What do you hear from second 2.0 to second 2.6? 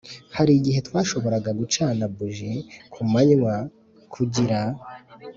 buji